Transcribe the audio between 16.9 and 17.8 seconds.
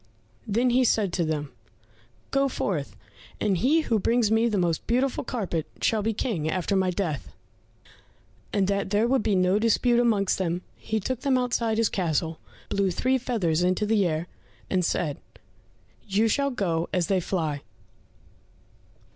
as they fly."